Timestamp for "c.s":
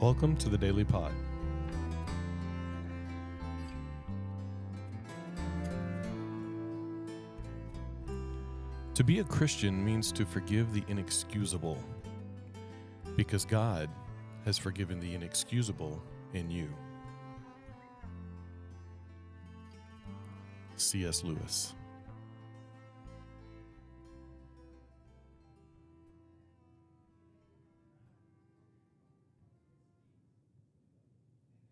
20.76-21.24